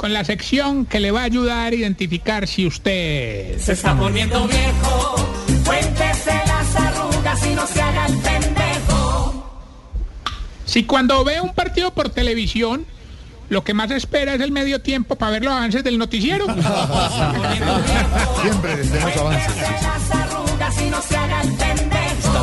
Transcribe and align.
con 0.00 0.14
la 0.14 0.24
sección 0.24 0.86
que 0.86 0.98
le 0.98 1.10
va 1.10 1.20
a 1.20 1.24
ayudar 1.24 1.74
a 1.74 1.76
identificar 1.76 2.48
si 2.48 2.66
usted... 2.66 3.58
Se 3.58 3.72
está 3.72 3.94
poniendo 3.94 4.48
viejo, 4.48 5.30
cuéntese 5.62 6.32
las 6.46 6.74
arrugas 6.74 7.46
y 7.46 7.54
no 7.54 7.66
se 7.66 7.82
haga 7.82 8.06
el 8.06 8.16
pendejo. 8.16 9.62
Si 10.64 10.84
cuando 10.84 11.22
ve 11.22 11.42
un 11.42 11.52
partido 11.52 11.92
por 11.92 12.08
televisión, 12.08 12.86
lo 13.50 13.62
que 13.62 13.74
más 13.74 13.90
espera 13.90 14.32
es 14.32 14.40
el 14.40 14.52
medio 14.52 14.80
tiempo 14.80 15.16
para 15.16 15.32
ver 15.32 15.44
los 15.44 15.52
avances 15.52 15.84
del 15.84 15.98
noticiero. 15.98 16.46
Siempre 18.40 18.76
les 18.76 18.90
demos 18.90 19.16
avances. 19.18 19.52
Cuéntese 19.52 19.82
las 19.82 20.10
arrugas 20.12 20.80
y 20.80 20.86
no 20.88 21.02
se 21.02 21.14
haga 21.14 21.42
el 21.42 21.48
pendejo. 21.48 21.69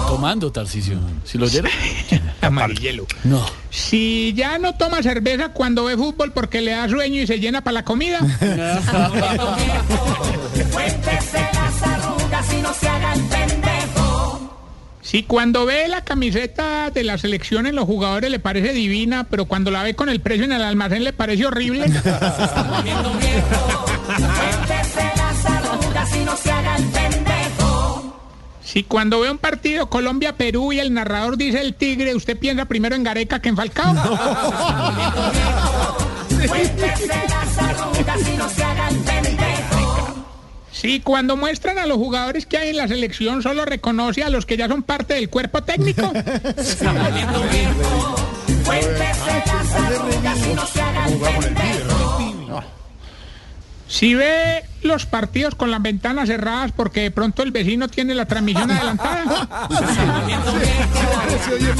Tomando, 0.07 0.51
Tarcisio. 0.51 0.97
¿Si 1.25 1.37
lo 1.37 1.45
oyeron? 1.45 1.69
Amarillelo. 2.41 3.05
No. 3.23 3.45
Si 3.69 4.33
ya 4.35 4.57
no 4.57 4.75
toma 4.75 5.03
cerveza 5.03 5.49
cuando 5.49 5.85
ve 5.85 5.97
fútbol 5.97 6.31
porque 6.31 6.61
le 6.61 6.71
da 6.71 6.87
sueño 6.87 7.21
y 7.21 7.27
se 7.27 7.39
llena 7.39 7.61
para 7.61 7.73
la 7.75 7.83
comida. 7.83 8.19
Cuéntese 10.71 11.39
las 11.53 11.83
arrugas 11.83 12.53
y 12.53 12.61
no 12.61 12.73
se 12.73 12.87
haga 12.87 13.13
el 13.13 13.21
pendejo. 13.21 14.53
Si 15.01 15.23
cuando 15.23 15.65
ve 15.65 15.87
la 15.87 16.03
camiseta 16.03 16.89
de 16.89 17.03
la 17.03 17.17
selección 17.17 17.67
en 17.67 17.75
los 17.75 17.85
jugadores 17.85 18.31
le 18.31 18.39
parece 18.39 18.73
divina, 18.73 19.25
pero 19.29 19.45
cuando 19.45 19.71
la 19.71 19.83
ve 19.83 19.95
con 19.95 20.09
el 20.09 20.21
precio 20.21 20.45
en 20.45 20.53
el 20.53 20.61
almacén 20.61 21.03
le 21.03 21.13
parece 21.13 21.45
horrible. 21.45 21.85
Si 28.77 28.83
cuando 28.83 29.21
ve 29.21 29.31
un 29.31 29.39
partido 29.39 29.89
Colombia-Perú 29.89 30.71
y 30.71 30.79
el 30.79 30.93
narrador 30.93 31.35
dice 31.35 31.61
el 31.61 31.73
tigre, 31.73 32.13
usted 32.13 32.37
piensa 32.37 32.65
primero 32.65 32.95
en 32.95 33.03
Gareca 33.03 33.41
que 33.41 33.49
en 33.49 33.55
Falcao. 33.55 33.91
Y 33.91 33.93
no. 33.95 34.05
Si 40.71 40.99
cuando 40.99 41.35
muestran 41.35 41.79
a 41.79 41.87
los 41.87 41.97
jugadores 41.97 42.45
que 42.45 42.59
hay 42.59 42.69
en 42.69 42.77
la 42.77 42.87
selección 42.87 43.41
solo 43.41 43.65
reconoce 43.65 44.21
a 44.21 44.29
los 44.29 44.45
que 44.45 44.57
ya 44.57 44.67
son 44.67 44.83
parte 44.83 45.15
del 45.15 45.31
cuerpo 45.31 45.63
técnico. 45.63 46.13
Y. 53.89 53.93
Si 53.97 54.13
ve 54.13 54.66
los 54.81 55.05
partidos 55.05 55.55
con 55.55 55.71
las 55.71 55.81
ventanas 55.81 56.27
cerradas 56.27 56.71
porque 56.71 57.01
de 57.01 57.11
pronto 57.11 57.43
el 57.43 57.51
vecino 57.51 57.87
tiene 57.87 58.13
la 58.15 58.25
transmisión 58.25 58.69
adelantada. 58.71 59.67
Se 61.45 61.53
oye 61.53 61.73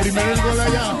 primero 0.00 0.32
el 0.32 0.40
gol 0.40 0.60
allá, 0.60 0.94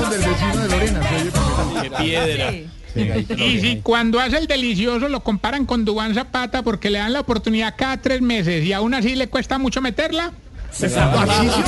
donde 0.00 0.16
el 0.16 0.22
vecino 0.22 0.56
de 0.56 0.68
Lorena. 0.68 1.02
Se 1.02 1.14
oye 1.14 1.30
primero. 1.30 1.82
¡Qué 1.82 1.90
piedra! 1.90 2.52
Y 2.94 3.60
si 3.60 3.80
cuando 3.82 4.18
hace 4.20 4.38
el 4.38 4.46
delicioso 4.46 5.08
lo 5.08 5.20
comparan 5.20 5.64
con 5.66 5.84
Dubán 5.84 6.14
Zapata 6.14 6.62
porque 6.62 6.90
le 6.90 6.98
dan 6.98 7.12
la 7.12 7.20
oportunidad 7.20 7.74
cada 7.76 7.98
tres 7.98 8.20
meses 8.20 8.64
y 8.64 8.72
aún 8.72 8.94
así 8.94 9.14
le 9.14 9.28
cuesta 9.28 9.58
mucho 9.58 9.80
meterla. 9.80 10.32
Tarcisio. 10.70 11.64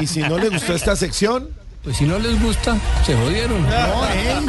Y 0.00 0.06
si 0.06 0.20
no 0.20 0.38
le 0.38 0.48
gustó 0.48 0.74
esta 0.74 0.96
sección, 0.96 1.48
Pues 1.86 1.98
si 1.98 2.04
no 2.04 2.18
les 2.18 2.42
gusta, 2.42 2.76
se 3.04 3.16
jodieron. 3.16 3.62
no, 3.62 4.08
él. 4.08 4.44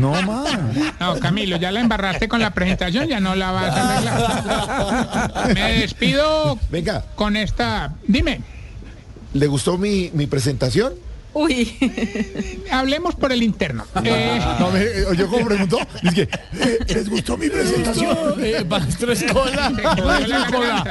No 0.00 0.22
más. 0.22 0.58
No, 0.98 1.18
Camilo, 1.20 1.58
ya 1.58 1.70
la 1.70 1.80
embarraste 1.80 2.28
con 2.28 2.40
la 2.40 2.54
presentación, 2.54 3.08
ya 3.08 3.20
no 3.20 3.34
la 3.34 3.50
vas 3.50 3.76
a 3.76 3.98
arreglar. 3.98 5.54
Me 5.54 5.72
despido 5.80 6.58
Venga, 6.70 7.04
con 7.14 7.36
esta. 7.36 7.92
Dime, 8.06 8.40
¿le 9.34 9.46
gustó 9.48 9.76
mi, 9.76 10.10
mi 10.14 10.26
presentación? 10.26 10.94
Uy, 11.34 11.76
hablemos 12.70 13.14
por 13.14 13.32
el 13.32 13.42
interno. 13.42 13.84
Eh, 14.04 14.40
No, 14.58 14.70
me, 14.70 15.16
yo 15.16 15.28
como 15.28 15.46
preguntó, 15.46 15.78
es 16.02 16.14
que, 16.14 16.28
¿les 16.94 17.08
gustó 17.08 17.36
mi 17.36 17.48
presentación? 17.48 18.16
Eh, 18.42 18.64
Maestro 18.68 19.12
Escola. 19.12 19.70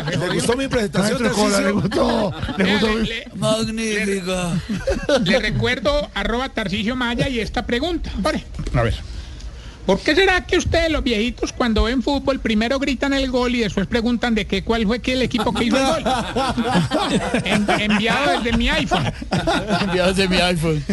¿Le 0.09 0.29
gustó 0.35 0.55
mi 0.55 0.67
presentación? 0.67 1.17
Cola, 1.29 1.59
le 1.61 1.71
Tarcisio? 1.71 1.73
gustó, 1.73 2.33
le 2.57 2.71
gustó. 2.73 2.87
le, 2.97 3.03
le- 3.03 3.27
Magnífica. 3.35 4.53
le 5.23 5.39
recuerdo 5.39 6.09
arroba 6.13 6.49
Tarcisio 6.49 6.95
Maya 6.95 7.27
y 7.29 7.39
esta 7.39 7.65
pregunta. 7.65 8.11
Ore, 8.23 8.43
A 8.73 8.83
ver. 8.83 8.95
¿Por 9.87 9.99
qué 10.01 10.13
será 10.13 10.45
que 10.45 10.57
ustedes, 10.57 10.91
los 10.91 11.01
viejitos, 11.01 11.53
cuando 11.53 11.83
ven 11.83 12.03
fútbol, 12.03 12.39
primero 12.41 12.77
gritan 12.77 13.13
el 13.13 13.31
gol 13.31 13.55
y 13.55 13.59
después 13.61 13.87
preguntan 13.87 14.35
de 14.35 14.45
qué, 14.45 14.61
cuál 14.63 14.85
fue 14.85 14.99
que 14.99 15.13
el 15.13 15.21
equipo 15.21 15.53
que 15.53 15.63
hizo 15.63 15.77
el 15.77 16.03
gol? 16.03 16.13
En- 17.45 17.65
enviado 17.91 18.31
desde 18.41 18.57
mi 18.57 18.67
iPhone. 18.69 19.11
Enviados 19.81 20.17
de 20.17 20.27
mi 20.27 20.37
iPhone. 20.37 20.83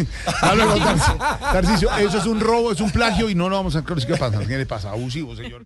Háblalo, 0.41 0.77
Tarcisio. 0.77 1.17
Tarcisio, 1.51 1.95
eso 1.97 2.17
es 2.19 2.25
un 2.25 2.39
robo, 2.39 2.71
es 2.71 2.79
un 2.79 2.89
plagio 2.89 3.29
y 3.29 3.35
no 3.35 3.49
lo 3.49 3.57
vamos 3.57 3.75
a... 3.75 3.83
¿Qué 3.83 4.15
pasa? 4.15 4.39
¿Qué 4.39 4.57
le 4.57 4.65
pasa? 4.65 4.91
Abusivo, 4.91 5.35
señor. 5.35 5.65